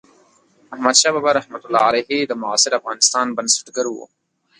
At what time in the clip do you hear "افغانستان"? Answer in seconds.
2.79-3.27